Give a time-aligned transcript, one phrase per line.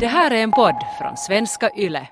[0.00, 2.08] Det här är en podd från svenska YLE.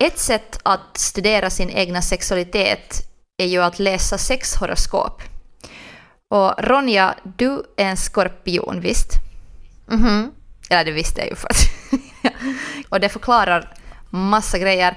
[0.00, 2.94] Ett sätt att studera sin egna sexualitet
[3.36, 5.22] är ju att läsa sexhoroskop.
[6.28, 9.12] Och Ronja, du är en skorpion, visst?
[9.86, 10.32] Mhm.
[10.70, 11.70] Eller det visste jag ju för att...
[12.88, 13.72] och det förklarar
[14.10, 14.90] massa grejer.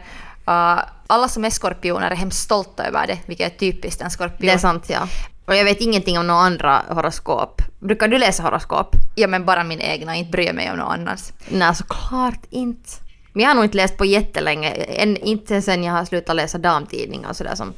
[0.48, 4.38] Uh, alla som är skorpioner är hemskt stolta över det, vilket är typiskt en skorpion.
[4.48, 5.08] Det är sant ja.
[5.46, 7.62] Och jag vet ingenting om några andra horoskop.
[7.80, 8.96] Brukar du läsa horoskop?
[9.16, 11.34] Ja, men bara min egna, inte bryr mig om något annat.
[11.50, 12.90] Nej, såklart inte.
[13.34, 14.70] Men jag har nog inte läst på jättelänge.
[14.72, 17.74] En, inte sen jag har slutat läsa damtidningar och sådär som,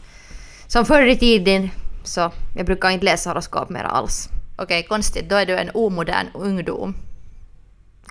[0.67, 1.69] som förr i tiden.
[2.03, 4.29] Så jag brukar inte läsa horoskop mer alls.
[4.57, 6.95] Okej, konstigt, då är du en omodern ungdom.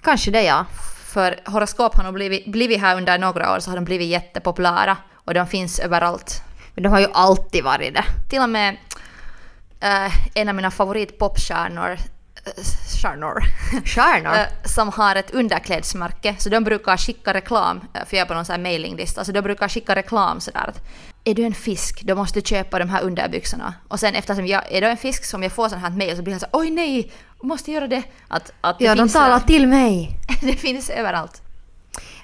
[0.05, 0.67] Kanske det ja.
[1.07, 4.97] För horoskop har nog blivit, blivit här under några år så har de blivit jättepopulära
[5.15, 6.43] och de finns överallt.
[6.75, 8.05] Men de har ju alltid varit det.
[8.31, 8.77] Till och med
[9.81, 11.91] eh, en av mina favoritpopstjärnor
[12.45, 12.65] eh,
[13.03, 13.41] stjärnor,
[13.85, 14.35] Stjärnor?
[14.35, 16.35] eh, som har ett underklädesmärke.
[16.39, 19.33] Så de brukar skicka reklam, eh, för jag är på någon sån här mailinglista, så
[19.33, 20.83] de brukar skicka reklam sådär att
[21.25, 23.75] är du en fisk, då måste du köpa de här underbyxorna.
[23.89, 26.23] Och sen eftersom jag är då en fisk som jag får sån här mail så
[26.23, 27.13] blir jag så oj nej,
[27.47, 28.03] måste göra det.
[28.29, 30.19] Att, att det ja, de talar eh, till mig.
[30.41, 31.41] det finns överallt.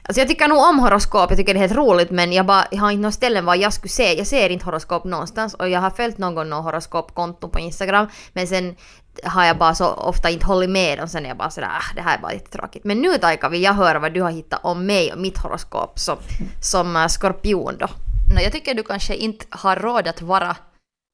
[0.03, 2.65] Alltså jag tycker nog om horoskop, jag tycker det är helt roligt men jag, bara,
[2.71, 5.69] jag har inte något ställen var jag skulle se, jag ser inte horoskop någonstans och
[5.69, 8.77] jag har följt någon någon horoskopkonto på Instagram men sen
[9.25, 11.95] har jag bara så ofta inte hållit med och sen är jag bara sådär äh,
[11.95, 12.85] det här är bara lite tråkigt.
[12.85, 15.99] Men nu Taika vill jag höra vad du har hittat om mig och mitt horoskop
[15.99, 16.17] som,
[16.63, 17.87] som äh, skorpion då.
[18.35, 20.57] No, jag tycker du kanske inte har råd att vara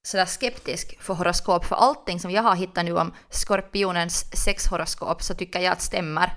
[0.07, 5.35] sådär skeptisk för horoskop, för allting som jag har hittat nu om skorpionens sexhoroskop så
[5.35, 6.33] tycker jag att stämmer.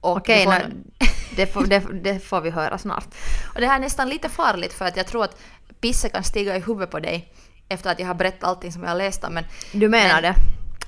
[0.00, 0.58] Och Okej, får nå-
[1.36, 3.06] det, får, det, det får vi höra snart.
[3.54, 5.36] Och det här är nästan lite farligt för att jag tror att
[5.80, 7.32] pisse kan stiga i huvudet på dig
[7.68, 9.34] efter att jag har berättat allting som jag har läst om.
[9.34, 10.34] Men Du menar Men- det?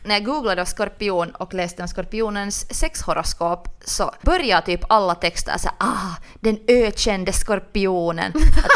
[0.04, 5.68] när jag googlade skorpion och läste om skorpionens sexhoroskop så började typ alla texter så
[5.68, 8.32] här, ah, den ökände skorpionen.
[8.64, 8.70] Att,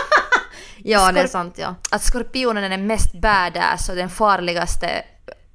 [0.85, 1.75] Ja, det är sant ja.
[1.91, 5.05] att skorpionen är den mest badass och den farligaste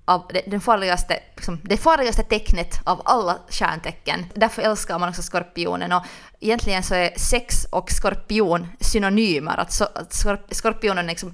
[0.06, 4.26] av, den farligaste, liksom, det farligaste tecknet av alla stjärntecken.
[4.36, 5.92] Därför älskar man också skorpionen.
[5.92, 6.04] Och
[6.40, 9.58] egentligen så är sex och skorpion synonymer.
[9.58, 11.34] Att, så, att skorp, skorpionen är liksom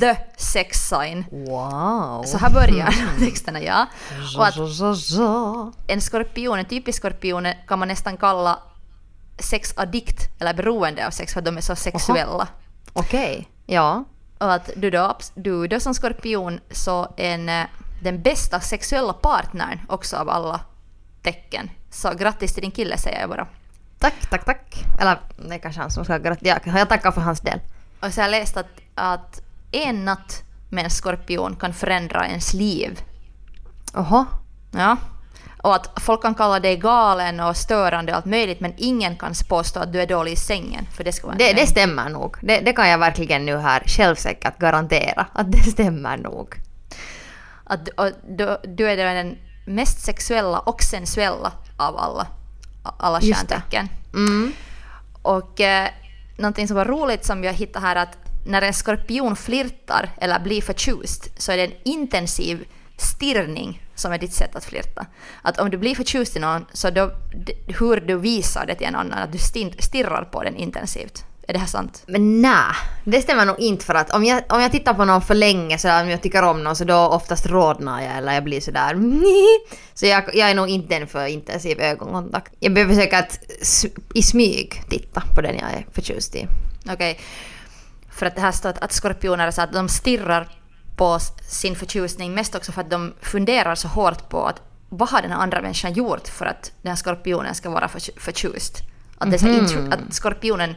[0.00, 1.24] the sex sign.
[1.30, 2.22] Wow.
[2.22, 3.86] Så här börjar texterna, ja.
[4.36, 4.56] Och att
[5.88, 8.58] en skorpion, en typisk skorpion kan man nästan kalla
[9.38, 12.48] sexaddikt eller beroende av sex för att de är så sexuella.
[12.92, 14.04] Okej, ja.
[14.38, 17.66] Och att du då, du då som skorpion så en, eh,
[18.02, 20.60] den bästa sexuella partnern också av alla
[21.22, 21.70] tecken.
[21.90, 23.46] Så grattis till din kille säger jag bara.
[23.98, 24.84] Tack, tack, tack.
[25.00, 26.60] Eller det är kanske han som ska gratulera.
[26.64, 27.60] Jag, jag tackar för hans del.
[28.00, 32.54] Och så har jag läst att, att en natt med en skorpion kan förändra ens
[32.54, 33.00] liv.
[33.94, 34.24] Oho.
[34.70, 34.96] Ja.
[35.68, 39.34] Och att folk kan kalla dig galen och störande och allt möjligt men ingen kan
[39.48, 40.86] påstå att du är dålig i sängen.
[40.96, 42.36] För det ska vara Det, det stämmer nog.
[42.40, 46.54] Det, det kan jag verkligen nu här självsäkert garantera att det stämmer nog.
[47.64, 52.26] Att, och du, du är den mest sexuella och sensuella av alla,
[52.82, 53.88] alla stjärntecken.
[54.14, 54.52] Mm.
[55.22, 55.88] Och eh,
[56.36, 60.62] någonting som var roligt som jag hittade här att när en skorpion flirtar eller blir
[60.62, 62.66] förtjust så är det en intensiv
[63.00, 65.06] stirrning som är ditt sätt att flirta.
[65.42, 67.10] Att om du blir förtjust i någon så då,
[67.66, 69.38] hur du visar det till en annan, att du
[69.78, 71.24] stirrar på den intensivt.
[71.48, 72.02] Är det här sant?
[72.06, 75.22] Men nej, det stämmer nog inte för att om jag, om jag tittar på någon
[75.22, 78.44] för länge så om jag tycker om någon så då oftast rodnar jag eller jag
[78.44, 78.96] blir sådär
[79.94, 82.52] Så jag, jag är nog inte en för intensiv ögonkontakt.
[82.58, 83.40] Jag behöver säkert
[84.14, 86.46] i smyg titta på den jag är förtjust i.
[86.90, 87.20] Okej.
[88.10, 90.48] För att det här står att, att skorpioner så att de stirrar
[90.98, 95.22] på sin förtjusning mest också för att de funderar så hårt på att vad har
[95.22, 98.82] den här andra människan gjort för att den här skorpionen ska vara för, förtjust?
[99.18, 100.74] Att, det intro, att skorpionen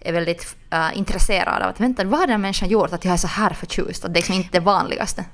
[0.00, 3.14] är väldigt äh, intresserad av att vänta, vad har den här människan gjort att jag
[3.14, 4.04] är så här förtjust?
[4.04, 5.24] Att det är liksom inte det vanligaste.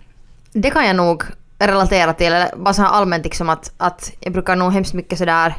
[0.52, 1.24] Det kan jag nog
[1.58, 5.18] relatera till, eller bara så här allmänt liksom att, att jag brukar nog hemskt mycket
[5.18, 5.54] sådär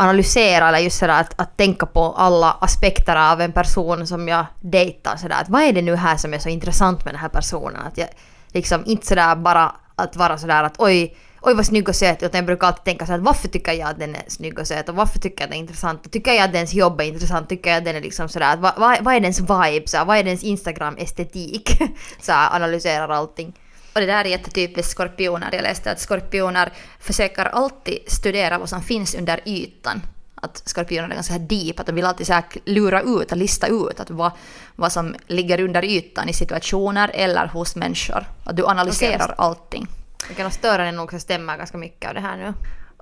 [0.00, 4.46] analysera eller just sådär att, att tänka på alla aspekter av en person som jag
[4.60, 7.28] dejtar sådär att vad är det nu här som är så intressant med den här
[7.28, 7.80] personen?
[7.86, 8.08] Att jag
[8.52, 12.38] liksom inte sådär bara att vara sådär att oj oj vad snygg och söt utan
[12.38, 14.88] jag brukar alltid tänka så att varför tycker jag att den är snygg och söt
[14.88, 17.04] och varför tycker jag att den är intressant och tycker jag att dens jobb är
[17.04, 20.04] intressant, tycker jag att den är liksom sådär, att vad, vad, är dens vibe, Såhär,
[20.04, 21.78] vad är dens Instagram-estetik?
[22.20, 23.52] Såhär analyserar allting.
[23.94, 25.48] Och det där är jättetypiskt skorpioner.
[25.52, 30.02] Jag läste att skorpioner försöker alltid studera vad som finns under ytan.
[30.34, 34.00] Att skorpioner är ganska deep, att de vill alltid så här lura ut lista ut
[34.00, 34.32] att vad,
[34.76, 38.24] vad som ligger under ytan i situationer eller hos människor.
[38.44, 39.34] Att du analyserar Okej.
[39.38, 39.86] allting.
[40.36, 42.54] Kan ha störande nog stämmer ganska mycket av det här nu.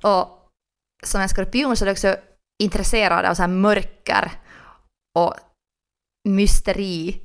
[0.02, 0.49] Och
[1.02, 2.17] som en skorpion så är du också
[2.62, 4.32] intresserad av så här mörker
[5.19, 5.34] och
[6.29, 7.20] mysteri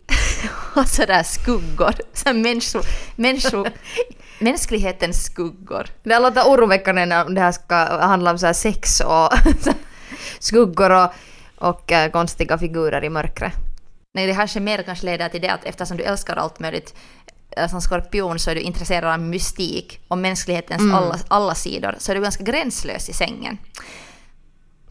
[0.75, 1.93] och sådär skuggor.
[2.13, 2.79] Så här människo,
[3.15, 3.65] människo,
[4.39, 5.87] mänsklighetens skuggor.
[6.03, 9.29] Det låter oroväckande när det här ska handla om så här sex och
[10.39, 11.09] skuggor och,
[11.55, 13.53] och eh, konstiga figurer i mörkret.
[14.13, 16.95] Nej, det kanske mer kanske leder till det att eftersom du älskar allt möjligt
[17.57, 20.95] eh, som skorpion så är du intresserad av mystik och mänsklighetens Mm.
[20.95, 21.95] alla, alla sidor.
[21.97, 23.57] Så är du ganska gränslös i sängen.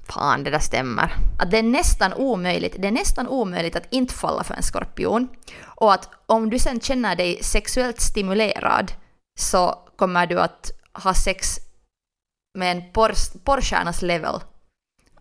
[0.08, 1.16] Fan, det där stämmer.
[1.38, 5.28] att det är nästan omöjligt, det är nästan omöjligt att inte falla för en skorpion.
[5.64, 8.92] Och att om du sen känner dig sexuellt stimulerad
[9.38, 11.56] så kommer du att ha sex
[12.58, 14.40] med en porr- porrstjärnas level.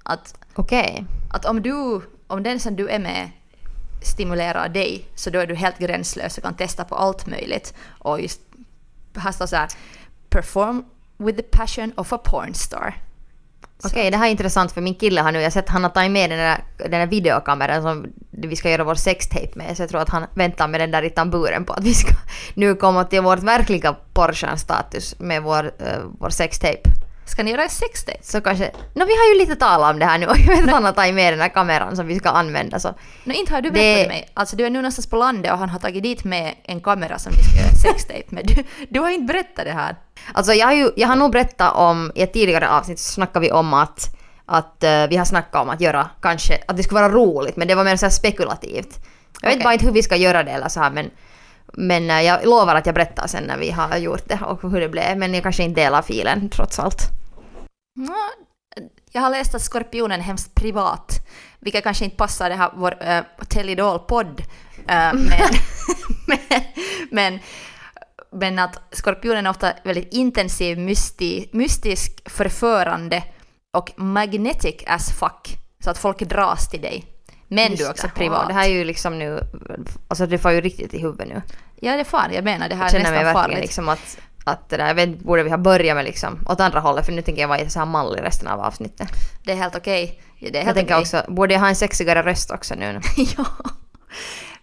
[0.03, 1.05] Att, Okej.
[1.33, 3.31] att om, du, om den som du är med
[4.01, 7.73] stimulerar dig så då är du helt gränslös och kan testa på allt möjligt.
[7.99, 8.41] Och just
[9.15, 9.69] här står så här
[10.29, 10.85] perform
[11.17, 12.53] with the passion of a porn
[13.83, 15.89] Okej, det här är intressant för min kille har nu, jag har sett han har
[15.89, 19.83] tagit med den där, den där videokameran som vi ska göra vår sextape med, så
[19.83, 22.13] jag tror att han väntar med den där i tamburen på att vi ska
[22.53, 25.71] nu komma till vårt verkliga Porsche-status med vår, uh,
[26.19, 26.89] vår sextape.
[27.25, 28.17] Ska ni göra en sextape?
[28.21, 30.63] Så kanske, no vi har ju lite talat om det här nu och jag vet
[30.63, 32.93] att han har tagit med den här kameran som vi ska använda så.
[33.23, 34.07] No, inte har du berättat det...
[34.07, 34.29] mig.
[34.33, 37.19] Alltså du är nu någonstans på landet och han har tagit dit med en kamera
[37.19, 38.47] som ni ska göra sextape med.
[38.47, 39.95] Du, du har inte berättat det här.
[40.33, 43.45] Alltså jag har ju, jag har nog berättat om, i ett tidigare avsnitt så snackade
[43.45, 47.01] vi om att, att eh, vi har snackat om att göra kanske, att det skulle
[47.01, 48.99] vara roligt men det var mer så spekulativt.
[49.41, 51.11] Jag vet bara inte hur vi ska göra det eller så här men,
[51.73, 54.81] men eh, jag lovar att jag berättar sen när vi har gjort det och hur
[54.81, 57.01] det blev men jag kanske inte delar filen trots allt.
[59.11, 61.27] Jag har läst att skorpionen är hemskt privat,
[61.59, 64.41] vilket kanske inte passar det här vår uh, Tellidol-podd.
[64.87, 65.51] eh, men,
[66.27, 66.39] men,
[67.11, 67.39] men,
[68.31, 73.23] men att skorpionen är ofta väldigt intensiv, mysti, mystisk, förförande
[73.77, 75.57] och magnetic as fuck.
[75.83, 77.05] Så att folk dras till dig.
[77.51, 78.47] Men du är också privat.
[78.47, 79.39] Det här är ju liksom nu,
[80.07, 81.41] alltså det får ju riktigt i huvudet nu.
[81.75, 82.33] Ja, det fan.
[82.33, 83.59] Jag menar, det här Jag är mig nästan verkligen farligt.
[83.59, 86.59] liksom att, att det där, jag vet inte, borde vi ha börjat med liksom åt
[86.59, 89.07] andra hållet för nu tänker jag vara så här mallig resten av avsnittet.
[89.43, 90.21] Det är helt okej.
[90.39, 91.01] Det är Jag helt tänker okej.
[91.01, 92.99] också, borde jag ha en sexigare röst också nu?
[93.37, 93.45] ja.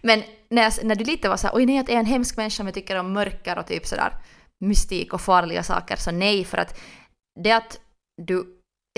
[0.01, 2.37] Men när, jag, när du lite var såhär, oj nej att jag är en hemsk
[2.37, 4.13] människa men jag tycker om mörker och typ sådär
[4.59, 6.79] mystik och farliga saker, så nej för att
[7.43, 7.79] det att
[8.27, 8.45] du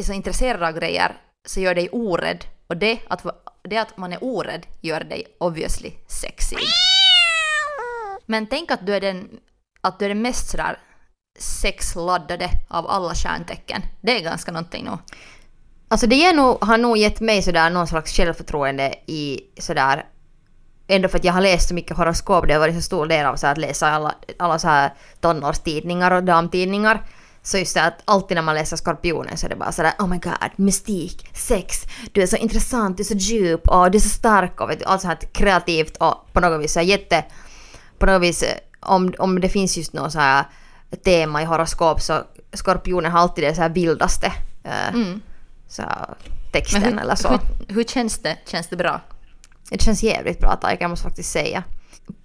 [0.01, 1.15] är så intresserad av grejer
[1.47, 3.25] så gör dig orädd och det att,
[3.61, 6.57] det att man är orädd gör dig obviously sexig.
[8.25, 9.29] Men tänk att du är den,
[9.81, 10.77] att du är den mest sådär
[11.39, 13.81] sexladdade av alla stjärntecken.
[14.01, 14.97] Det är ganska någonting nog.
[15.87, 20.05] Alltså det ger nog, har nog gett mig sådär någon slags självförtroende i sådär
[20.87, 23.25] Ändå för att jag har läst så mycket horoskop, det har varit så stor del
[23.25, 27.03] av så att läsa alla, alla så här tonårstidningar och damtidningar.
[27.43, 30.07] Så just det att alltid när man läser Skorpionen så är det bara sådär oh
[30.07, 34.01] my god, mystik, sex, du är så intressant, du är så djup och du är
[34.01, 37.25] så stark och vet du, allt så här kreativt och på något vis så jätte...
[37.97, 40.45] På något vis, eh, om, om det finns just något så här
[41.03, 42.23] tema i horoskop så
[42.53, 44.33] Skorpionen har alltid det så här vildaste
[44.63, 45.21] eh, Mm.
[45.67, 46.05] så här,
[46.51, 47.29] texten hur, eller så.
[47.29, 48.37] hur, hur känns det?
[48.45, 49.01] Känns det bra?
[49.69, 51.63] Det känns jävligt bra Taika, jag måste faktiskt säga.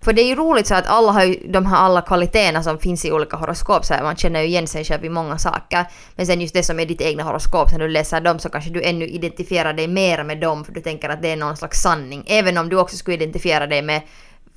[0.01, 2.79] För det är ju roligt så att alla har ju de här alla kvaliteterna som
[2.79, 5.85] finns i olika horoskop, så här, man känner ju igen sig själv i många saker.
[6.17, 8.71] Men sen just det som är ditt egna horoskop, när du läser dem så kanske
[8.71, 11.83] du ännu identifierar dig mer med dem för du tänker att det är någon slags
[11.83, 12.25] sanning.
[12.27, 14.03] Även om du också skulle identifiera dig med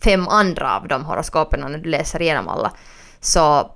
[0.03, 2.71] fem andra av de horoskopen när du läser igenom alla.
[3.19, 3.71] Så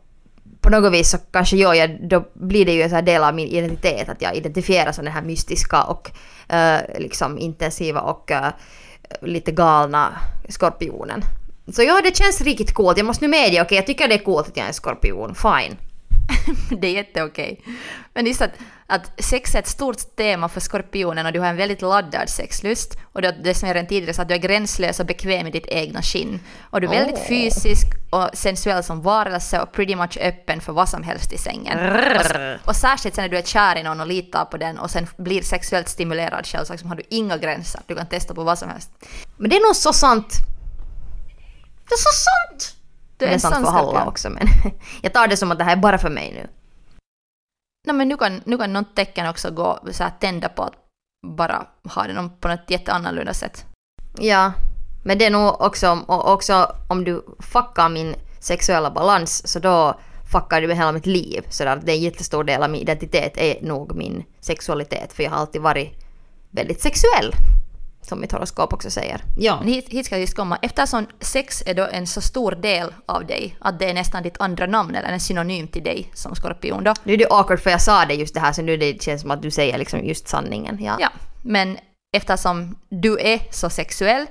[0.61, 3.23] på något vis så kanske jag, jag då blir det ju en sån här del
[3.23, 6.11] av min identitet att jag identifierar som den här mystiska och
[6.53, 8.49] uh, liksom intensiva och uh,
[9.21, 10.13] lite galna
[10.49, 11.23] skorpionen.
[11.71, 12.97] Så ja, det känns riktigt coolt.
[12.97, 15.35] Jag måste nu medge, okej, jag tycker det är coolt att jag är en skorpion.
[15.35, 15.77] Fine.
[16.81, 17.59] det är jätteokej.
[18.13, 18.51] Men just att,
[18.87, 22.97] att sex är ett stort tema för skorpionen och du har en väldigt laddad sexlust.
[23.13, 25.51] Och det, det som jag redan tidigare sa, att du är gränslös och bekväm i
[25.51, 26.39] ditt egna skinn.
[26.61, 27.27] Och du är väldigt Åh.
[27.27, 31.79] fysisk och sensuell som varelse och pretty much öppen för vad som helst i sängen.
[32.63, 34.91] Och, och särskilt sen när du är kär i någon och litar på den och
[34.91, 37.81] sen blir sexuellt stimulerad själv så har du inga gränser.
[37.87, 38.89] Du kan testa på vad som helst.
[39.37, 40.33] Men det är nog så sant.
[41.85, 42.75] Det är så sant!
[43.17, 44.47] Du det är sant för alla också, men
[45.01, 46.49] jag tar det som att det här är bara för mig nu.
[47.87, 50.73] Nej, men nu kan, nu kan något tecken också gå så här tända på att
[51.27, 53.65] bara ha det på något jätteannorlunda sätt.
[54.19, 54.53] Ja,
[55.03, 59.99] men det är nog också, och också om du fuckar min sexuella balans så då
[60.31, 61.45] fuckar det med hela mitt liv.
[61.49, 65.23] Så där, det är en jättestor del av min identitet är nog min sexualitet för
[65.23, 65.91] jag har alltid varit
[66.51, 67.33] väldigt sexuell.
[68.03, 69.21] Som mitt horoskop också säger.
[69.37, 69.59] Ja.
[69.59, 70.59] Men hit, hit ska jag just komma.
[70.61, 74.41] Eftersom sex är då en så stor del av dig, att det är nästan ditt
[74.41, 76.93] andra namn eller en synonym till dig som skorpion då.
[77.03, 79.21] Nu är det awkward för jag sa det just det här så nu det känns
[79.21, 80.83] som att du säger liksom just sanningen.
[80.83, 80.97] Ja.
[80.99, 81.09] Ja,
[81.41, 81.77] men
[82.17, 84.25] eftersom du är så sexuell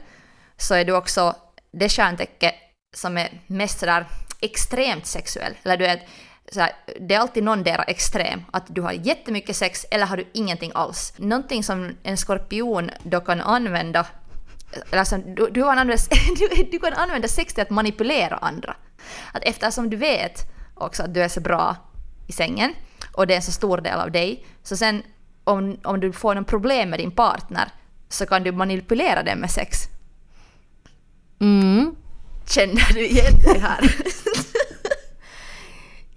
[0.57, 1.35] så är du också
[1.73, 2.53] det stjärntecken
[2.97, 4.07] som är mest sådär
[4.41, 5.55] extremt sexuell.
[5.63, 6.03] Eller du är
[6.53, 8.45] så här, det är alltid någon där extrem.
[8.51, 11.15] Att du har jättemycket sex eller har du ingenting alls.
[11.17, 14.07] Någonting som en skorpion då kan använda
[14.93, 16.03] Alltså, du, du, kan använda,
[16.39, 18.77] du, du kan använda sex till att manipulera andra.
[19.33, 20.41] Att eftersom du vet
[20.75, 21.77] också att du är så bra
[22.27, 22.75] i sängen
[23.13, 25.03] och det är en så stor del av dig, så sen
[25.45, 27.69] om, om du får någon problem med din partner
[28.09, 29.79] så kan du manipulera den med sex.
[31.41, 31.97] Mm.
[32.47, 33.81] Känner du igen det här?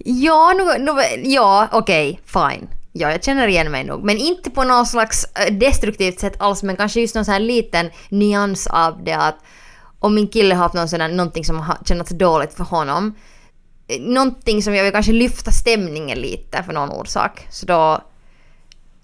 [0.07, 0.91] Ja, nu, nu,
[1.29, 2.67] ja okej, fine.
[2.91, 4.03] Ja, jag känner igen mig nog.
[4.03, 7.39] Men inte på något slags eh, destruktivt sätt alls, men kanske just någon sån här
[7.39, 9.35] liten nyans av det att
[9.99, 13.15] om min kille har haft någon sån där, någonting som har känts dåligt för honom,
[13.87, 18.01] eh, någonting som jag vill kanske lyfta stämningen lite för någon orsak, så då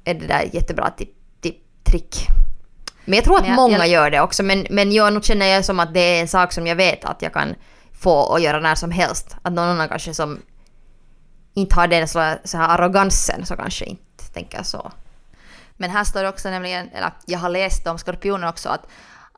[0.04, 1.10] är det där jättebra tip,
[1.42, 2.16] tip, trick.
[3.06, 5.46] Men jag tror att jag- många jag- gör det också, men, men jag nog känner
[5.46, 7.56] jag som att det är en sak som jag vet att jag kan
[8.02, 9.36] få och göra när som helst.
[9.42, 10.40] Att någon annan kanske som
[11.54, 14.92] inte har den så, så här arrogansen så kanske inte tänker så.
[15.78, 18.88] Men här står det också nämligen, eller jag har läst om skorpioner också, att,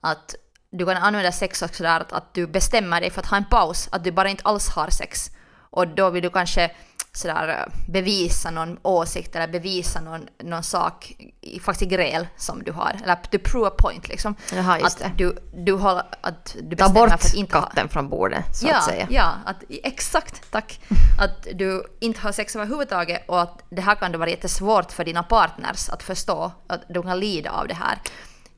[0.02, 0.36] att
[0.72, 3.46] du kan använda sex också där att, att du bestämmer dig för att ha en
[3.46, 5.32] paus, att du bara inte alls har sex.
[5.74, 6.72] Och då vill du kanske
[7.14, 12.64] sådär eh, bevisa någon åsikt eller bevisa någon, någon sak, i, faktiskt i gräl som
[12.64, 12.96] du har.
[13.04, 14.36] Eller to prove a point liksom.
[14.54, 15.24] Jaha, just att det.
[15.24, 17.66] du, du, håller, att du Ta bort för att inte ha...
[17.66, 19.08] katten från bordet så ja, att säga.
[19.10, 20.80] Ja, att, exakt, tack.
[21.20, 25.06] Att du inte har sex överhuvudtaget och att det här kan det vara jättesvårt för
[25.06, 27.98] dina partners att förstå, att de kan lida av det här.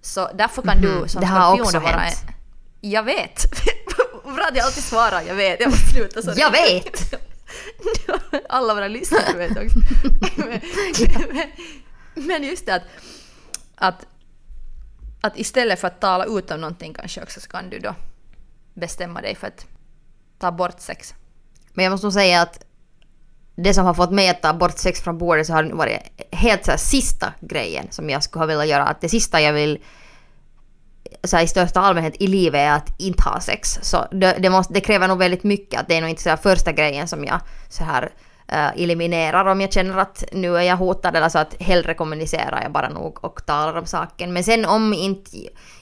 [0.02, 1.22] Så därför kan du som Mhm.
[1.22, 2.00] Det har skorpion också vara...
[2.00, 2.24] hänt.
[2.82, 3.46] Jag vet!
[4.34, 6.34] Bra att jag alltid svarar jag vet, jag måste sluta så.
[6.36, 7.14] Jag vet!
[8.50, 9.80] Alla våra lyssnare vet också.
[10.36, 10.62] men,
[11.34, 12.84] men, men just det att,
[13.76, 14.06] att,
[15.22, 17.96] att istället för att tala ut om någonting kanske också så kan du då
[18.74, 19.66] bestämma dig för att
[20.40, 21.14] ta bort sex.
[21.74, 22.66] Men jag måste nog säga att
[23.56, 26.00] det som har fått mig att ta bort sex från bordet så har det varit
[26.32, 28.86] helt så sista grejen som jag skulle ha velat göra.
[28.86, 29.80] Att det sista jag vill
[31.28, 33.80] så här, i största allmänhet i livet är att inte ha sex.
[33.82, 35.80] Så det, det, måste, det kräver nog väldigt mycket.
[35.80, 37.40] Att det är nog inte så här första grejen som jag
[37.70, 38.12] så här
[38.54, 42.62] uh, eliminerar om jag känner att nu är jag hotad eller så att hellre kommunicerar
[42.62, 44.34] jag bara nog och talar om saken.
[44.34, 45.32] Men sen om inte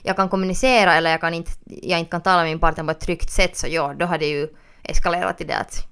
[0.04, 2.92] jag kan kommunicera eller jag, kan inte, jag inte kan tala med min partner på
[2.92, 4.48] ett tryggt sätt så ja, då har det ju
[4.84, 5.88] eskalerat till det att,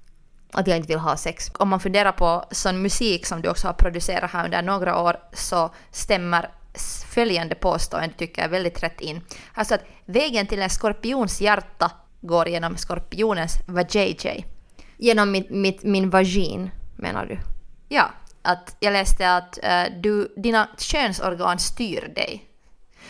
[0.52, 1.50] att jag inte vill ha sex.
[1.58, 5.16] Om man funderar på sån musik som du också har producerat här under några år
[5.32, 6.50] så stämmer
[7.06, 9.20] följande påstående tycker jag är väldigt rätt in.
[9.54, 14.44] Alltså att vägen till en skorpions hjärta går genom skorpionens vajayjay.
[14.96, 17.38] Genom mitt, mitt, min vagin menar du?
[17.88, 18.10] Ja,
[18.42, 22.48] att jag läste att eh, du, dina könsorgan styr dig.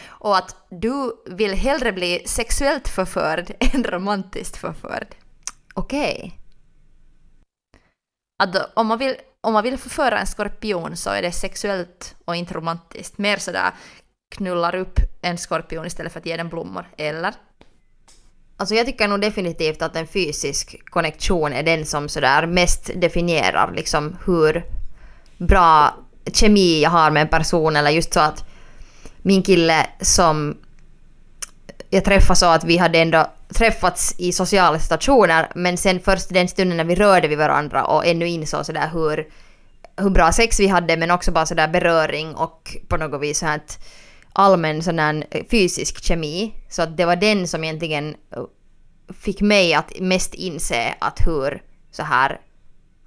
[0.05, 5.07] Och att du vill hellre bli sexuellt förförd än romantiskt förförd.
[5.75, 6.39] Okej.
[8.43, 12.37] Att om man, vill, om man vill förföra en skorpion så är det sexuellt och
[12.37, 13.19] inte romantiskt.
[13.19, 13.71] Mer sådär
[14.35, 16.87] knullar upp en skorpion istället för att ge den blommor.
[16.97, 17.35] Eller?
[18.57, 23.73] Alltså jag tycker nog definitivt att en fysisk konnektion är den som sådär mest definierar
[23.77, 24.65] liksom hur
[25.39, 25.97] bra
[26.33, 28.45] kemi jag har med en person eller just så att
[29.23, 30.57] min kille som
[31.95, 36.49] jag träffade så att vi hade ändå träffats i sociala situationer men sen först den
[36.49, 39.29] stunden när vi rörde vid varandra och ännu insåg sådär hur,
[39.97, 43.47] hur bra sex vi hade men också bara sådär beröring och på något vis så
[43.47, 43.79] här att
[44.33, 46.55] allmän sån här fysisk kemi.
[46.69, 48.45] Så att det var den som egentligen uh,
[49.21, 52.41] fick mig att mest inse att hur så här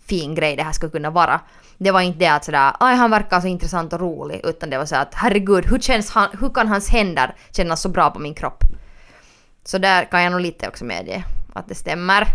[0.07, 1.41] fin grej det här skulle kunna vara.
[1.77, 4.77] Det var inte det att sådär aj han verkar så intressant och rolig utan det
[4.77, 8.19] var så att herregud hur, känns han, hur kan hans händer kännas så bra på
[8.19, 8.63] min kropp?
[9.65, 12.27] Så där kan jag nog lite också medge att det stämmer.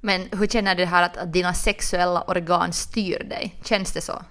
[0.00, 3.54] Men hur känner du det här att, att dina sexuella organ styr dig?
[3.64, 4.22] Känns det så?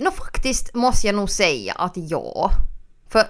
[0.00, 2.50] Nå faktiskt måste jag nog säga att ja.
[3.08, 3.24] För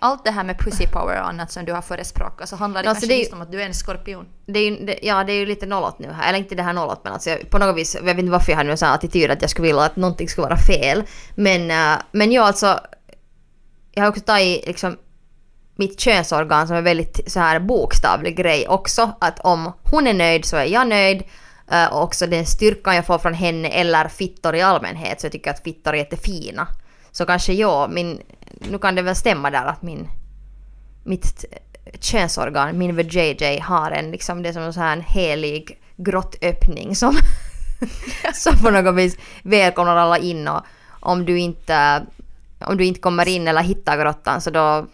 [0.00, 2.88] Allt det här med pussy power och annat som du har förespråkat så handlar det
[2.88, 4.26] Alltså, kanske det är- just om att du är en skorpion.
[4.46, 6.28] det är, det, ja, det är ju lite nollåt nu här.
[6.28, 8.52] Eller inte det här nollåt men alltså jag, på något vis, jag vet inte varför
[8.52, 11.02] jag hade en sån attityd att jag skulle vilja att någonting skulle vara fel.
[11.34, 12.80] Men, äh, men ja alltså,
[13.98, 14.96] jag har också tagit liksom
[15.76, 19.12] mitt könsorgan som är väldigt så här bokstavlig grej också.
[19.20, 21.22] Att om hon är nöjd så är jag nöjd.
[21.72, 25.32] Uh, och också den styrkan jag får från henne eller fittor i allmänhet så jag
[25.32, 26.66] tycker att fittor är jättefina.
[27.10, 28.22] Så kanske jag, min,
[28.70, 30.08] nu kan det väl stämma där att min,
[31.04, 31.44] mitt
[32.00, 37.16] könsorgan, min VJJ har en liksom, det är som en sån här helig grottöppning som,
[38.34, 40.62] som på något vis välkomnar alla in och
[41.00, 42.06] om du inte,
[42.60, 44.86] om du inte kommer in eller hittar grottan så då,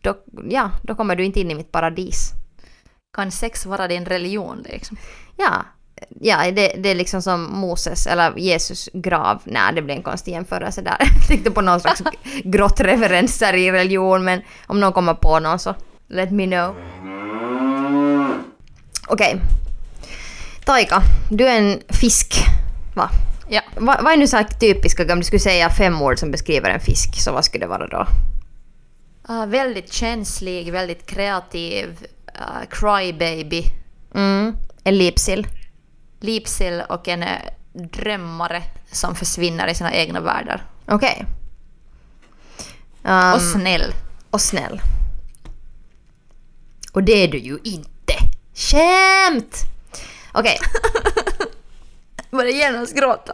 [0.00, 0.14] då,
[0.48, 2.32] ja, då kommer du inte in i mitt paradis.
[3.16, 4.96] Kan sex vara din religion liksom?
[5.36, 5.64] Ja,
[6.20, 9.42] ja det, det är liksom som Moses eller Jesus grav.
[9.44, 10.96] Nej, det blir en konstig jämförelse där.
[11.18, 12.02] Jag tänkte på någon slags
[12.44, 15.74] grottreferenser i religion men om någon kommer på någon så
[16.08, 16.76] let me know.
[19.08, 19.34] Okej.
[19.34, 19.40] Okay.
[20.64, 22.44] Taika, du är en fisk,
[22.94, 23.10] va?
[23.52, 23.62] Ja.
[23.76, 26.70] Va, vad är nu så här typiska, om du skulle säga fem ord som beskriver
[26.70, 28.06] en fisk, så vad skulle det vara då?
[29.30, 32.06] Uh, väldigt känslig, väldigt kreativ,
[32.40, 33.64] uh, crybaby.
[34.14, 34.56] Mm.
[34.84, 35.46] En lipsill.
[36.20, 37.28] Lipsill och en uh,
[37.72, 40.66] drömmare som försvinner i sina egna världar.
[40.86, 41.26] Okej.
[43.02, 43.12] Okay.
[43.12, 43.94] Um, och snäll.
[44.30, 44.80] Och snäll.
[46.92, 48.14] Och det är du ju inte.
[48.54, 49.62] Skämt!
[50.32, 50.58] Okej.
[50.60, 51.32] Okay.
[52.32, 53.32] Började genast gråta.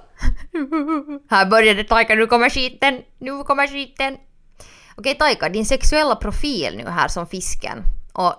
[1.30, 4.16] Här började Taika, nu kommer skiten, nu kommer skiten.
[4.96, 7.82] Okej Taika, din sexuella profil nu här som fisken.
[8.12, 8.32] Och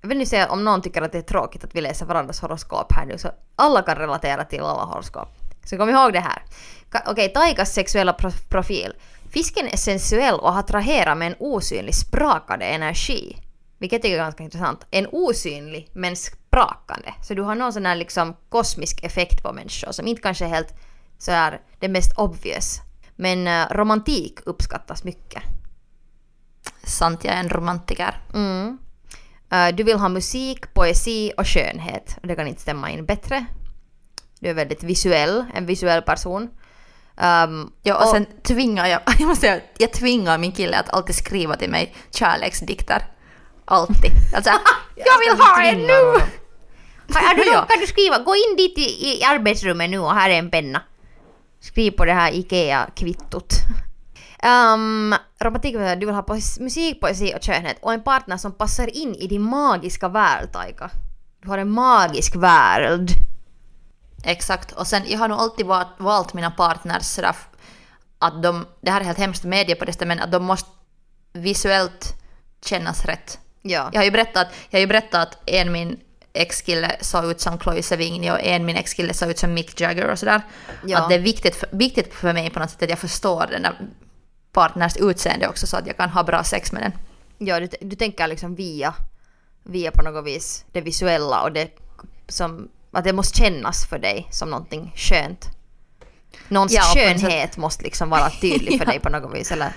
[0.00, 2.40] jag vill nu säga om någon tycker att det är tråkigt att vi läser varandras
[2.40, 5.28] horoskop här nu så alla kan relatera till alla horoskop.
[5.64, 6.42] Så kom ihåg det här.
[7.06, 8.12] Okej, Taikas sexuella
[8.48, 8.92] profil.
[9.30, 13.36] Fisken är sensuell och attraherar med en osynlig sprakande energi.
[13.80, 14.86] Vilket är ganska intressant.
[14.90, 17.14] En osynlig men sprakande.
[17.22, 20.48] Så du har någon sån här liksom kosmisk effekt på människor som inte kanske är
[20.48, 20.74] helt
[21.18, 22.80] så här det mest obvious.
[23.16, 25.42] Men uh, romantik uppskattas mycket.
[26.82, 28.20] Sant, jag är en romantiker.
[28.34, 28.78] Mm.
[29.52, 32.18] Uh, du vill ha musik, poesi och skönhet.
[32.22, 33.46] Det kan inte stämma in bättre.
[34.40, 36.42] Du är väldigt visuell, en visuell person.
[37.16, 40.90] Um, ja, och, och sen tvingar jag, jag måste säga, jag tvingar min kille att
[40.90, 43.06] alltid skriva till mig kärleksdikter.
[43.70, 44.12] Alltid.
[44.34, 44.50] Alltså,
[44.94, 46.22] jag vill ha en nu!
[47.18, 50.38] Är du, kan du skriva, gå in dit i, i arbetsrummet nu och här är
[50.38, 50.82] en penna.
[51.60, 53.54] Skriv på det här IKEA-kvittot.
[54.42, 55.14] Um,
[55.98, 56.24] du vill ha
[56.60, 60.90] musik, poesi och skönhet och en partner som passar in i din magiska värld, Taika.
[61.42, 63.10] Du har en magisk värld.
[64.24, 65.66] Exakt, och sen jag har nog alltid
[65.98, 67.34] valt mina partners sådär
[68.18, 70.70] att de, det här är helt hemskt att medge på det men att de måste
[71.32, 72.14] visuellt
[72.64, 73.38] kännas rätt.
[73.62, 73.90] Ja.
[73.92, 76.00] Jag har ju berättat, jag har ju berättat att en min
[76.32, 80.10] ex-kille såg ut som Chloe Sevigny och en min ex-kille såg ut som Mick Jagger
[80.10, 80.42] och sådär.
[80.86, 80.98] Ja.
[80.98, 83.62] Att det är viktigt för, viktigt för mig på något sätt att jag förstår den
[83.62, 83.74] där
[84.52, 86.92] partners utseende också så att jag kan ha bra sex med den.
[87.38, 88.94] Ja, du, du tänker liksom via,
[89.64, 91.70] via på något vis det visuella och det
[92.28, 95.48] som, att det måste kännas för dig som någonting skönt.
[96.48, 99.72] Någons ja, skönhet måste liksom vara tydlig för dig på något vis eller?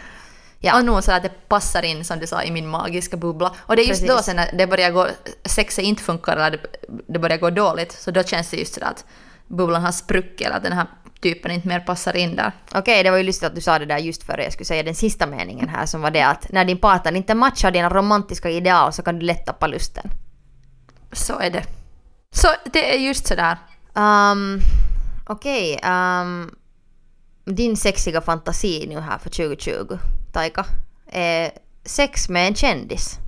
[0.66, 0.78] Ja.
[0.78, 3.56] Och nog så att det passar in som du sa i min magiska bubbla.
[3.60, 4.18] Och det är just Precis.
[4.18, 5.08] då sen när det börjar gå,
[5.46, 6.66] sexet inte funkar eller
[7.08, 9.06] det, börjar gå dåligt, så då känns det just sådär att
[9.48, 10.88] bubblan har spruckit eller att den här
[11.22, 12.52] typen inte mer passar in där.
[12.68, 14.66] Okej, okay, det var ju lustigt att du sa det där just före jag skulle
[14.66, 17.90] säga den sista meningen här som var det att när din partner inte matchar dina
[17.90, 20.10] romantiska ideal så kan du lätt tappa lusten.
[21.12, 21.64] Så är det.
[22.32, 23.58] Så det är just sådär.
[23.94, 24.60] Um,
[25.28, 26.56] Okej, okay, um,
[27.46, 29.98] din sexiga fantasi nu här för 2020,
[30.34, 30.66] Taika,
[31.08, 31.52] är
[31.86, 33.20] sex med en kändis.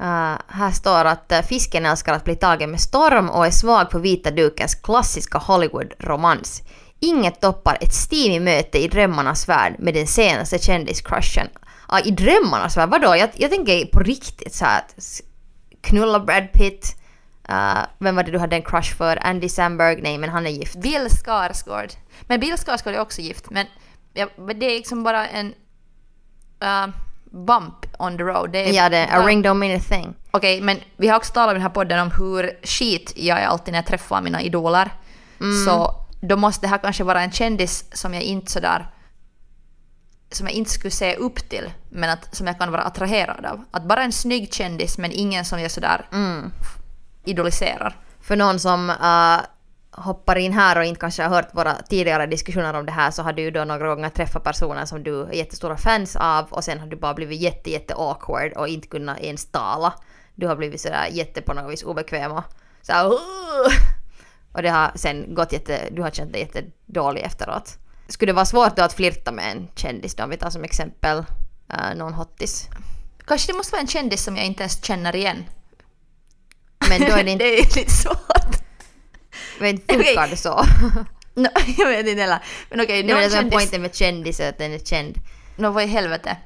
[0.00, 3.90] Uh, här står att eh, fisken älskar att bli tagen med storm och är svag
[3.90, 6.62] på vita dukens klassiska Hollywood-romans.
[7.00, 11.48] Inget toppar ett steamy möte i drömmarnas värld med den senaste kändiscrushen.
[11.92, 12.90] Uh, I drömmarnas värld?
[12.90, 13.16] Vadå?
[13.16, 15.20] Jag, jag tänker på riktigt så här att
[15.80, 16.96] knulla Brad Pitt.
[17.50, 19.26] Uh, vem var det du hade en crush för?
[19.26, 20.02] Andy Samberg?
[20.02, 20.76] Nej, men han är gift.
[20.76, 21.92] Bill Skarsgård.
[22.22, 23.50] Men Bill Skarsgård är också gift.
[23.50, 23.66] Men
[24.12, 25.46] ja, det är liksom bara en
[26.62, 26.94] uh,
[27.30, 28.50] bump on the road.
[28.50, 30.14] Det är ja, det är a ring don't mean a thing.
[30.30, 33.40] Okej, okay, men vi har också talat i den här podden om hur skit jag
[33.40, 34.92] är alltid när jag träffar mina idoler.
[35.40, 35.64] Mm.
[35.64, 38.86] Så då måste det här kanske vara en kändis som jag inte sådär
[40.30, 43.64] som jag inte skulle se upp till, men att, som jag kan vara attraherad av.
[43.70, 46.52] Att bara en snygg kändis, men ingen som jag sådär mm
[47.26, 47.96] idoliserar.
[48.20, 49.46] För någon som uh,
[49.90, 53.22] hoppar in här och inte kanske har hört våra tidigare diskussioner om det här så
[53.22, 56.64] har du ju då några gånger träffat personer som du är jättestora fans av och
[56.64, 59.94] sen har du bara blivit jätte jätte awkward och inte kunnat ens tala.
[60.34, 62.44] Du har blivit sådär jätte på något vis obekväm och
[62.82, 63.06] så här,
[64.52, 67.78] och det har sen gått jätte, du har känt dig jättedålig efteråt.
[68.08, 70.64] Skulle det vara svårt då att flirta med en kändis då om vi tar som
[70.64, 72.68] exempel uh, någon hottis?
[73.26, 75.44] Kanske det måste vara en kändis som jag inte ens känner igen.
[76.88, 78.56] Men då är det inte, det är lite svårt.
[79.58, 80.64] men funkar det så?
[81.38, 82.38] No, jag vet inte heller.
[82.70, 83.52] Men okej, Det är som kändis...
[83.54, 85.14] poängen med kändis är att den är känd.
[85.56, 86.36] Nå, vad i helvete.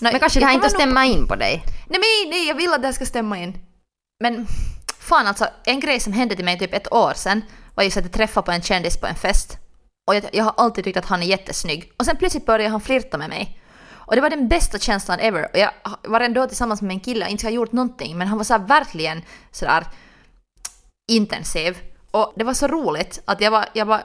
[0.00, 1.62] No, Men kanske det här inte kommer nog- stämmer in på dig?
[1.66, 3.58] Nej, men, nej, jag vill att det här ska stämma in.
[4.22, 4.46] Men
[5.00, 7.42] fan alltså, en grej som hände till mig typ ett år sedan
[7.74, 9.58] var just att jag träffade på en kändis på en fest.
[10.08, 11.92] Och jag, jag har alltid tyckt att han är jättesnygg.
[11.96, 13.59] Och sen plötsligt började han flirta med mig.
[14.10, 15.42] Och det var den bästa känslan ever.
[15.52, 15.70] Och jag
[16.02, 18.58] var ändå tillsammans med en kille och inte har gjort någonting, men han var så
[18.58, 19.84] verkligen sådär
[21.12, 21.78] intensiv.
[22.10, 24.02] Och det var så roligt att jag var, jag var,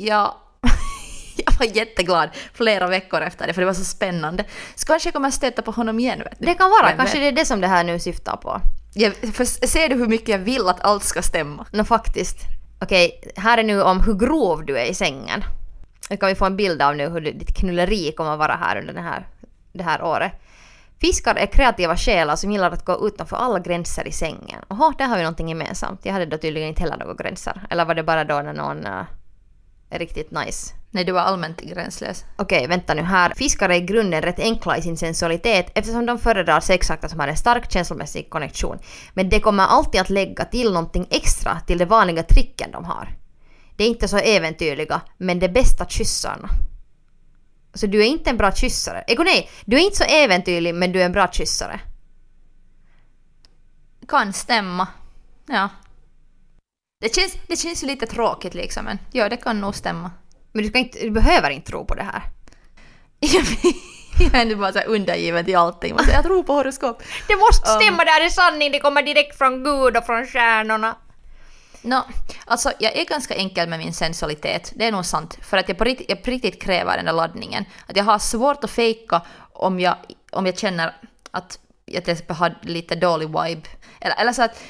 [0.00, 0.34] jag,
[1.36, 4.44] jag var jätteglad flera veckor efter det, för det var så spännande.
[4.74, 6.22] Så kanske jag kommer att stöta på honom igen.
[6.38, 8.60] Det kan vara, Vem kanske det är det som det här nu syftar på.
[8.94, 11.66] Jag, för ser du hur mycket jag vill att allt ska stämma?
[11.72, 12.36] Nå faktiskt.
[12.82, 15.44] Okej, här är nu om hur grov du är i sängen.
[16.10, 18.80] Nu kan vi få en bild av nu hur ditt knulleri kommer att vara här
[18.80, 19.26] under den här,
[19.78, 20.32] det här året.
[21.00, 24.64] Fiskar är kreativa själar som gillar att gå utanför alla gränser i sängen.
[24.68, 26.00] Jaha, där har vi någonting gemensamt.
[26.02, 27.66] Jag hade då tydligen inte heller några gränser.
[27.70, 29.04] Eller var det bara då när någon uh,
[29.90, 30.74] är riktigt nice?
[30.90, 32.24] Nej, du var allmänt gränslös.
[32.36, 33.32] Okej, vänta nu här.
[33.36, 37.28] Fiskar är i grunden rätt enkla i sin sensualitet eftersom de föredrar sexakter som har
[37.28, 38.78] en stark känslomässig konnexion.
[39.14, 43.08] Men de kommer alltid att lägga till någonting extra till de vanliga tricken de har.
[43.76, 46.48] De är inte så äventyrliga, men de bästa kyssarna.
[47.78, 49.04] Så du är inte en bra kyssare.
[49.06, 51.80] Ego nej, du är inte så äventyrlig men du är en bra kyssare.
[54.08, 54.88] Kan stämma.
[55.46, 55.68] Ja.
[57.00, 60.10] Det känns, det känns ju lite tråkigt liksom, men ja, det kan nog stämma.
[60.52, 62.22] Men du, inte, du behöver inte tro på det här.
[64.32, 65.94] jag är nu bara så undergiven till allting.
[65.94, 67.02] Man säger, jag tror på horoskop.
[67.28, 67.80] Det måste Um.
[67.80, 70.96] stämma, det här är sanning, det kommer direkt från Gud och från stjärnorna.
[71.82, 72.02] No,
[72.44, 75.38] alltså jag är ganska enkel med min sensualitet, det är nog sant.
[75.42, 77.64] För att jag på riktigt, jag på riktigt kräver den där laddningen.
[77.86, 79.96] Att jag har svårt att fejka om jag,
[80.32, 80.96] om jag känner
[81.30, 83.68] att jag till exempel har lite dålig vibe.
[84.00, 84.62] Eller, eller så att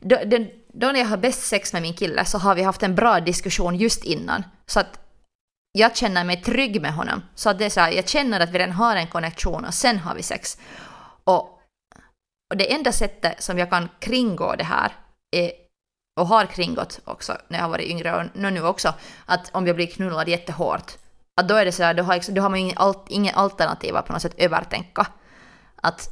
[0.00, 2.82] då, den, då när jag har bäst sex med min kille så har vi haft
[2.82, 4.44] en bra diskussion just innan.
[4.66, 5.00] Så att
[5.72, 7.22] jag känner mig trygg med honom.
[7.34, 9.74] Så att det är så här, jag känner att vi redan har en konnexion och
[9.74, 10.58] sen har vi sex.
[11.24, 11.60] Och,
[12.50, 14.92] och det enda sättet som jag kan kringgå det här
[15.36, 15.52] är,
[16.20, 18.94] och har kringgått också när jag har varit yngre och nu också,
[19.26, 20.92] att om jag blir knullad jättehårt,
[21.40, 23.96] att då är det så här, då har, då har man ingen, alt, ingen alternativ
[23.96, 25.06] att på något sätt övertänka.
[25.76, 26.10] Att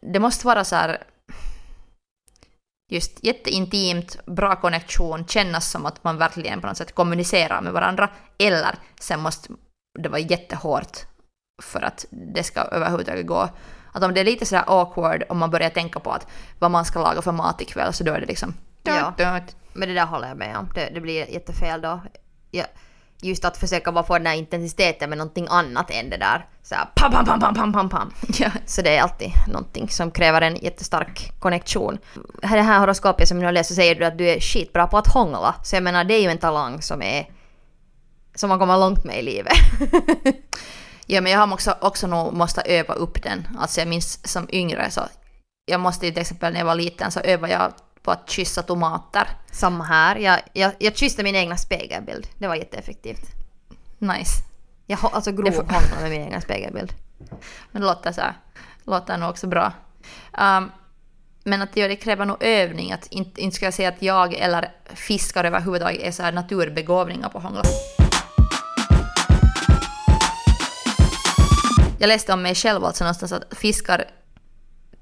[0.00, 1.02] det måste vara så här
[2.90, 8.10] just jätteintimt, bra konnektion, kännas som att man verkligen på något sätt kommunicerar med varandra.
[8.38, 9.52] Eller sen måste
[9.98, 10.98] det vara jättehårt
[11.62, 13.48] för att det ska överhuvudtaget gå.
[13.92, 16.26] Att om det är lite sådär awkward om man börjar tänka på att
[16.58, 18.54] vad man ska laga för mat ikväll så då är det liksom...
[18.96, 19.40] Ja.
[19.72, 20.70] Men det där håller jag med om.
[20.74, 22.00] Det, det blir jättefel då.
[22.50, 22.64] Ja,
[23.22, 26.46] just att försöka bara få den här intensiteten med någonting annat än det där.
[26.62, 28.12] Så här, pam, pam, pam, pam, pam, pam, pam.
[28.38, 28.50] Ja.
[28.66, 31.98] Så det är alltid någonting som kräver en jättestark konnexion.
[32.42, 34.86] Här det här horoskopet som du har läst så säger du att du är skitbra
[34.86, 35.54] på att hångla.
[35.62, 37.30] Så jag menar det är ju en talang som är
[38.34, 39.52] som man kommer långt med i livet.
[41.10, 43.48] Ja, men jag har också, också nog måste öva upp den.
[43.58, 45.00] Alltså jag minns som yngre så
[45.66, 48.62] jag måste ju till exempel när jag var liten så övade jag på att kyssa
[48.62, 49.28] tomater.
[49.52, 50.16] Samma här.
[50.16, 52.26] Jag, jag, jag kysste min egna spegelbild.
[52.38, 53.22] Det var jätteeffektivt.
[53.98, 54.32] Nice.
[54.86, 56.92] Jag alltså Det grov får- hångla med min egen spegelbild.
[57.70, 58.34] Men det låter så här,
[58.84, 59.72] låter nog också bra.
[60.40, 60.70] Um,
[61.44, 62.92] men att det kräver nog övning.
[62.92, 67.28] Att inte, inte ska jag säga att jag eller fiskar överhuvudtaget är så här naturbegåvningar
[67.28, 67.62] på hångla.
[71.98, 74.04] Jag läste om mig själv alltså någonstans att fiskar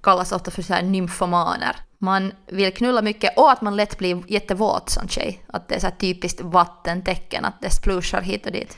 [0.02, 1.76] kallas ofta för så här nymfomaner.
[1.98, 5.42] Man vill knulla mycket och att man lätt blir jättevåt som tjej.
[5.46, 8.76] Att det är så typiskt vattentecken, att det splushar hit och dit.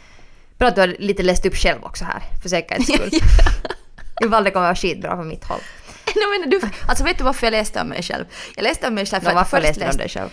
[0.59, 3.11] Bra att du har lite läst upp själv också här, för säkerhets skull.
[4.25, 5.61] Ifall det kommer vara skitbra från mitt håll.
[6.15, 8.25] No, men du, alltså vet du varför jag läste om mig själv?
[8.57, 10.29] Jag läste om mig själv Nå, att varför först läste du om dig själv?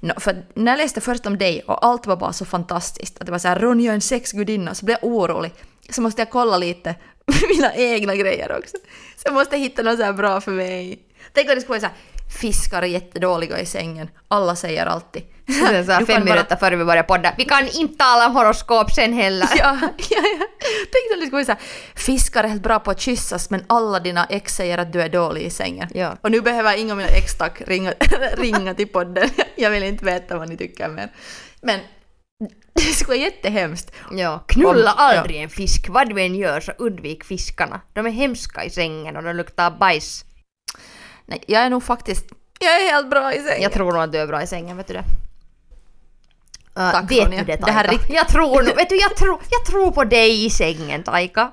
[0.00, 3.26] No, för när jag läste först om dig och allt var bara så fantastiskt, att
[3.26, 5.52] det var så här Ronja är en sexgudinna, så blev jag orolig.
[5.90, 6.94] Så måste jag kolla lite
[7.56, 8.76] mina egna grejer också.
[9.16, 10.98] Så jag måste hitta något så här bra för mig.
[11.32, 11.96] Tänk om det skulle vara så här,
[12.40, 15.22] fiskar är jättedåliga i sängen, alla säger alltid.
[15.46, 17.34] Sen så här fem minuter före vi börjar podda.
[17.38, 19.48] Vi kan inte tala om horoskop sen heller.
[19.58, 19.78] Ja,
[20.10, 20.46] ja, ja.
[20.92, 21.56] Tänk om det skulle vara
[21.94, 25.08] fiskar är helt bra på att kyssas men alla dina ex säger att du är
[25.08, 25.88] dålig i sängen.
[25.94, 26.16] Ja.
[26.20, 27.92] Och nu behöver inga av mina ex tack ringa,
[28.36, 29.28] ringa till podden.
[29.56, 31.12] Jag vill inte veta vad ni tycker mer.
[31.62, 31.80] Men
[32.74, 33.92] det skulle vara jättehemskt.
[34.12, 35.88] Ja, knulla Om- aldrig en fisk.
[35.88, 37.80] Vad du än gör så undvik fiskarna.
[37.92, 40.24] De är hemska i sängen och de luktar bajs.
[41.26, 42.24] Nej, jag är nog faktiskt...
[42.60, 43.62] Jag är helt bra i sängen.
[43.62, 45.04] Jag tror nog att du är bra i sängen, vet du det?
[46.78, 47.38] Uh, Tack, vet Ronja.
[47.38, 47.94] du det, Det här Taika?
[47.94, 51.50] är rikt- Jag tror vet du, jag tror, jag tror på dig i sängen, Taika.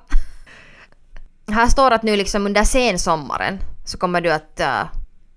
[1.47, 4.83] här står att nu liksom under sensommaren så kommer du att uh,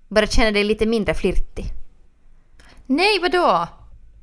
[0.07, 1.65] börja känna dig lite mindre flirtig.
[2.85, 3.67] Nej, vadå?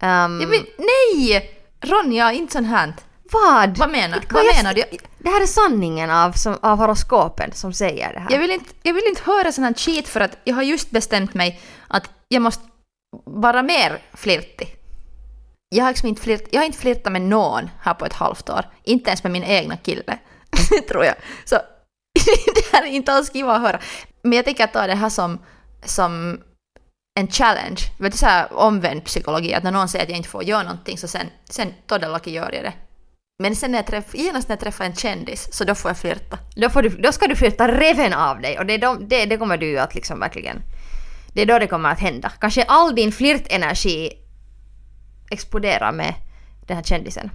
[0.01, 1.51] Um, Jag vill, nej!
[1.81, 2.93] Ronja, inte sånt här.
[3.35, 3.79] Vad?
[3.79, 4.85] Vad menar, vad jag- menar du?
[5.19, 8.31] Det här är sanningen av, som, av horoskopen som säger det här.
[8.31, 10.91] Jag vill, inte, jag vill inte höra sån här skit för att jag har just
[10.91, 12.63] bestämt mig att jag måste
[13.25, 14.77] vara mer flirtig.
[15.77, 18.51] Jag har, liksom inte flirt, jag har inte flirtat med någon här på ett halvt
[18.51, 18.65] år.
[18.83, 20.19] Inte ens med min egna kille.
[20.89, 21.15] tror jag.
[21.45, 21.57] Så
[22.55, 23.81] det här är inte alls kiva att höra.
[24.23, 25.39] Men jag tänker ta det här som,
[25.85, 26.41] som
[27.21, 27.81] en challenge.
[27.99, 30.63] Vet du, så här omvänd psykologi, att när någon säger att jag inte får göra
[30.63, 32.73] någonting så sen, sen todellakin gör jag det.
[33.39, 35.99] Men sen när jag träff, genast när jag träffar en kändis så då får jag
[35.99, 36.39] flirta.
[36.57, 39.37] Då, får du, då ska du flirta reven av dig och det, de, det, det
[39.37, 40.63] kommer du att liksom verkligen...
[41.33, 42.33] Det är då det kommer att hända.
[42.41, 44.13] Kanske all din flirtenergi
[45.31, 46.15] exploderar med
[46.67, 47.31] den här kändisen.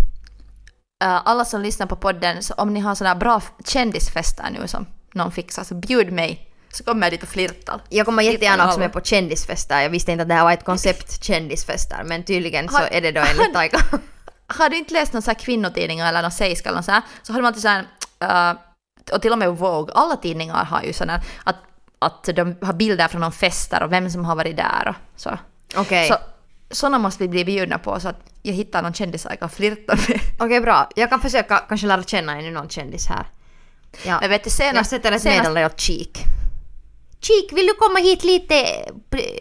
[1.04, 4.86] Uh, alla som lyssnar på podden, så om ni har sådana bra kändisfester nu som
[5.14, 6.46] någon fixar, så bjud mig.
[6.72, 7.82] Så kommer jag dit och flirtar.
[7.90, 9.82] Jag kommer jättegärna också med på kändisfester.
[9.82, 13.12] Jag visste inte att det här var ett koncept kändisfester men tydligen så är det
[13.12, 13.80] då enligt Taika.
[14.50, 17.34] Har du inte läst någon så här kvinnotidningar eller någon seiska eller så här, så
[17.34, 17.82] har de alltid så här,
[18.54, 18.60] uh,
[19.14, 21.56] och till och med Vogue, alla tidningar har ju sådana att,
[22.00, 25.38] att de har bilder från någon fester och vem som har varit där och så.
[25.76, 26.08] Okej.
[26.08, 26.18] Så
[26.72, 29.96] sådana måste vi bli bjudna på så att jag hittar någon kändis jag kan flirta
[30.08, 30.20] med.
[30.40, 30.90] Okej bra.
[30.96, 33.26] Jag kan försöka kanske lära känna ännu någon kändis här.
[34.04, 34.18] Ja.
[34.22, 36.18] Men vet du, Jag senast, sätter ett senast, meddelande åt Cheek.
[37.22, 38.56] Cheek, vill du komma hit lite,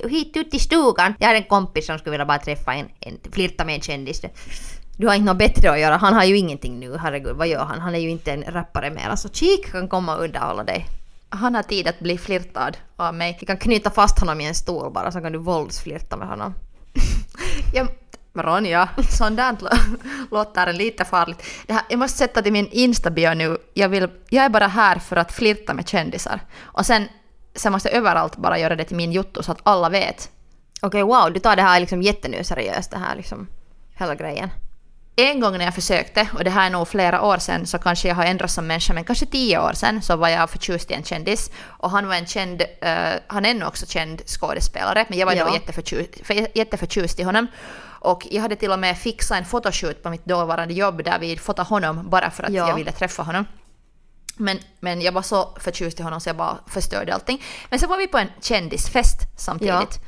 [0.08, 1.14] hit ut i stugan?
[1.18, 4.22] Jag har en kompis som skulle vilja bara träffa en, en flirta med en kändis.
[4.98, 7.64] Du har inte något bättre att göra, han har ju ingenting nu, herregud, vad gör
[7.64, 7.80] han?
[7.80, 9.08] Han är ju inte en rappare mer.
[9.08, 10.86] Alltså Cheek kan komma och underhålla dig.
[11.28, 13.36] han har tid att bli flirtad av mig.
[13.40, 16.54] Vi kan knyta fast honom i en stol bara så kan du våldsflirta med honom.
[17.74, 17.86] Ja,
[18.34, 19.96] Ronja, lå-
[20.30, 21.42] låter lite farligt.
[21.68, 23.58] Här, jag måste sätta till min Insta-bio nu.
[23.74, 26.40] Jag, vill, jag är bara här för att flirta med kändisar.
[26.62, 27.08] Och sen,
[27.54, 30.30] sen måste jag överallt bara göra det till min jotto så att alla vet.
[30.82, 33.46] Okej, wow, du tar det här liksom jättenu seriöst det här liksom,
[33.94, 34.50] hela grejen.
[35.20, 38.08] En gång när jag försökte, och det här är nog flera år sedan, så kanske
[38.08, 40.94] jag har ändrats som människa, men kanske tio år sedan så var jag förtjust i
[40.94, 41.50] en kändis.
[41.66, 45.32] Och han var en känd, eh, han är ännu också känd skådespelare, men jag var
[45.34, 45.44] Ja.
[45.48, 47.46] då jätteförtjust, för, jätteförtjust i honom.
[48.00, 51.36] Och jag hade till och med fixat en fotoshoot på mitt dåvarande jobb där vi
[51.36, 52.68] fotade honom bara för att Ja.
[52.68, 53.44] jag ville träffa honom.
[54.36, 57.42] Men, men jag var så förtjust i honom så jag bara förstörde allting.
[57.70, 59.98] Men sen var vi på en kändisfest samtidigt.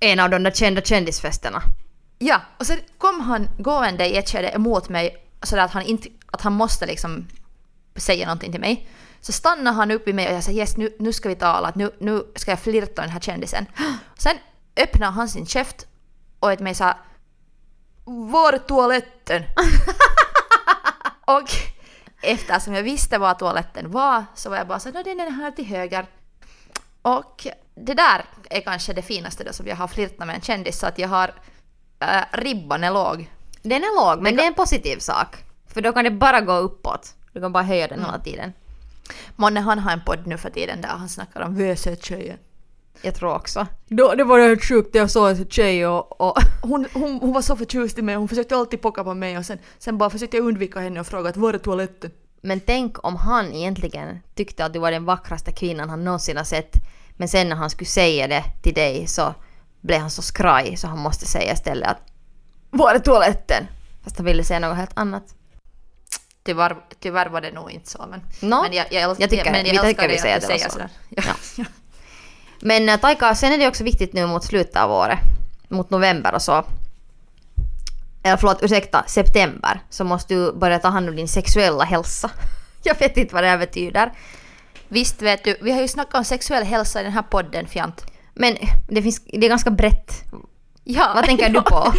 [0.00, 1.62] En av de där kända kändisfesterna.
[2.18, 6.08] Ja, och sen kom han gående i ett skede emot mig så att han, inte,
[6.26, 7.26] att han måste liksom
[7.96, 8.88] säga någonting till mig.
[9.20, 11.72] Så stannade han upp i mig och jag sa yes nu, nu ska vi tala,
[11.74, 13.66] nu, nu ska jag flirta med den här kändisen.
[14.18, 14.36] Sen
[14.76, 15.86] öppnade han sin käft
[16.40, 16.94] och ett mig sa
[18.04, 19.42] Var toaletten?
[21.24, 21.50] och
[22.22, 25.50] eftersom jag visste var toaletten var så var jag bara så "Nå, den är här
[25.50, 26.06] till höger.
[27.02, 30.78] Och det där är kanske det finaste då som jag har flirtat med en kändis
[30.78, 31.34] så att jag har
[32.00, 33.30] äh, ribban är låg.
[33.62, 35.36] Den är låg, men det är en positiv sak.
[35.66, 37.14] För då kan det bara gå uppåt.
[37.32, 38.52] Du kan bara höja den hela tiden.
[39.36, 42.38] Månne han har en podd nu för tiden där han snackar om WC-tjejen.
[43.02, 43.66] Jag tror också.
[43.88, 47.42] Då, det var helt sjukt, jag såg en tjej och, och Hon, hon, hon var
[47.42, 50.36] så förtjust i mig, hon försökte alltid pocka på mig och sen, sen bara försökte
[50.36, 52.10] jag undvika henne och fråga att var är toaletten?
[52.40, 56.44] Men tänk om han egentligen tyckte att du var den vackraste kvinnan han någonsin har
[56.44, 56.72] sett.
[57.16, 59.34] Men sen när han skulle säga det till dig så
[59.80, 61.98] blev han så skraj så han måste säga istället att
[62.70, 63.66] Var är toaletten?
[64.04, 65.34] Fast han ville säga något helt annat.
[66.44, 68.22] Tyvärr, tyvärr var det nog inte så men...
[68.40, 70.58] Nå, men jag, jag, jag tycker- men vi älskar tycker vi säger att det var
[70.58, 70.70] så.
[70.70, 70.88] sådär.
[71.56, 71.64] Ja.
[72.60, 75.18] Men äh, Taika, sen är det också viktigt nu mot slutet av året,
[75.68, 76.64] mot november och så.
[78.22, 79.80] Eller förlåt, ursäkta, september.
[79.90, 82.30] Så måste du börja ta hand om din sexuella hälsa.
[82.82, 84.12] Jag vet inte vad det här betyder.
[84.88, 88.06] Visst vet du, vi har ju snackat om sexuell hälsa i den här podden Fjant.
[88.38, 88.56] Men
[88.88, 90.12] det, finns, det är ganska brett.
[90.84, 91.74] Ja, Vad tänker du på?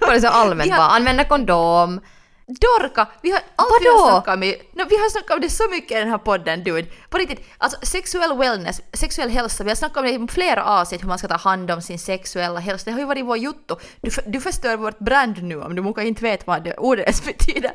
[0.00, 0.86] Var det så allmänt har- bara?
[0.88, 2.00] Använda kondom.
[2.48, 3.08] Dorka!
[3.22, 3.98] Vi har allt vi Vadå?
[4.04, 6.64] har snackat om, no, vi har snackat om det så mycket i den här podden
[6.64, 6.86] dude.
[7.10, 11.02] På riktigt, alltså sexuell wellness, sexuell hälsa, vi har snackat om det i flera avsnitt
[11.02, 12.84] hur man ska ta hand om sin sexuella hälsa.
[12.84, 13.76] Det har ju varit vår jotto.
[14.00, 17.24] Du, du förstör vårt brand nu om du muka inte vet vad det ordet ens
[17.38, 17.70] betyder.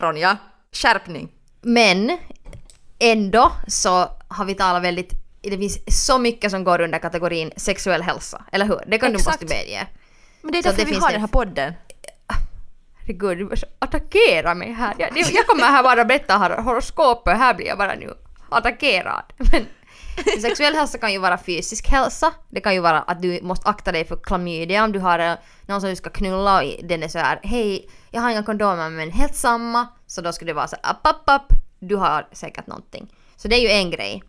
[0.00, 0.36] Ronja,
[0.72, 1.28] skärpning.
[1.62, 2.18] Men
[2.98, 5.12] ändå så har vi talat väldigt...
[5.42, 8.44] Det finns så mycket som går under kategorin sexuell hälsa.
[8.52, 8.80] Eller hur?
[8.86, 9.40] Det kan Exakt.
[9.40, 9.86] du måste medge.
[10.42, 11.72] Men det är Så därför det vi har den här podden.
[13.00, 14.94] Herregud, du attackera mig här.
[14.98, 18.14] Jag, det- jag kommer här bara berätta hor- horoskopet, här blir jag bara nu
[18.50, 19.22] attackerad.
[20.26, 22.32] Men sexuell hälsa kan ju vara fysisk hälsa.
[22.48, 25.32] Det kan ju vara att du måste akta dig för klamydia om du har eh,
[25.66, 28.90] någon som du ska knulla och den är så här hej, jag har inga kondomer
[28.90, 29.88] men helt samma.
[30.06, 31.52] Så då skulle det vara så app, app, app.
[31.78, 33.14] du har säkert någonting.
[33.36, 34.22] Så det är ju en grej.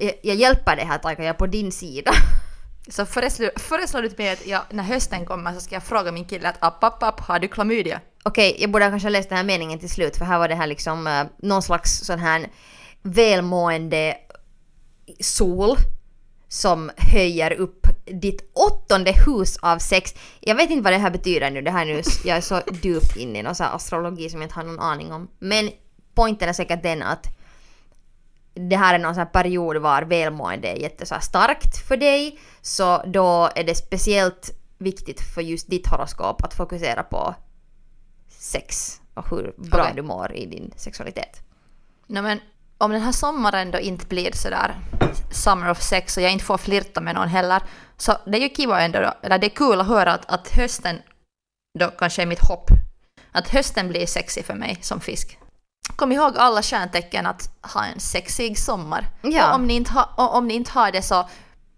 [0.00, 2.10] Jag, jag hjälper dig här Taika, jag är på din sida.
[2.88, 6.12] Så föreslår, föreslår du till mig att jag, när hösten kommer så ska jag fråga
[6.12, 8.00] min kille att app, app, app, har du klamydia?
[8.22, 10.54] Okej, jag borde kanske ha läst den här meningen till slut för här var det
[10.54, 12.48] här liksom uh, någon slags sån här
[13.02, 14.16] välmående
[15.20, 15.76] sol
[16.48, 20.14] som höjer upp ditt åttonde hus av sex.
[20.40, 23.16] Jag vet inte vad det här betyder nu, det här nu, jag är så djupt
[23.16, 25.28] inne i någon så här astrologi som jag inte har någon aning om.
[25.38, 25.70] Men
[26.14, 27.37] poängen är säkert den att
[28.58, 32.38] det här är någon sån period var välmående är jätte så här starkt för dig,
[32.62, 37.34] så då är det speciellt viktigt för just ditt horoskop att fokusera på
[38.28, 39.92] sex och hur bra Okej.
[39.96, 41.42] du mår i din sexualitet.
[42.06, 42.40] No, men
[42.78, 44.74] om den här sommaren då inte blir sådär
[45.30, 47.62] summer of sex och jag inte får flirta med någon heller,
[47.96, 50.48] så det är ju kiva ändå, då, eller det är kul att höra att, att
[50.48, 50.96] hösten
[51.78, 52.70] då kanske är mitt hopp.
[53.32, 55.38] Att hösten blir sexig för mig som fisk.
[55.96, 59.08] Kom ihåg alla stjärntecken att ha en sexig sommar.
[59.22, 59.48] Ja.
[59.48, 61.28] Och om ni, inte ha, om ni inte har det så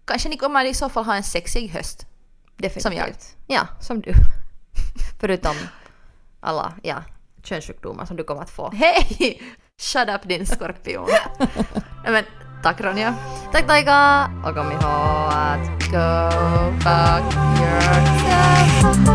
[0.05, 2.05] kanske ni kommer i så fall ha en sexig höst.
[2.57, 2.83] Definitivt.
[2.83, 3.09] Som jag.
[3.47, 4.13] Ja, som du.
[5.19, 5.55] Förutom
[6.39, 7.03] alla ja,
[7.43, 8.71] könssjukdomar som du kommer att få.
[8.73, 9.41] Hej!
[9.81, 11.07] Shut up din skorpion.
[12.03, 12.23] Men
[12.63, 13.15] tack Ronja.
[13.51, 14.29] Tack Taika!
[14.45, 16.29] Och kom ihåg att Go
[16.79, 19.11] fuck yourself.